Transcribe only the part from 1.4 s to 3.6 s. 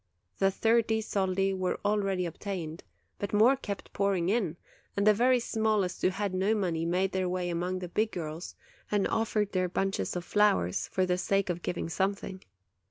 were already obtained, but more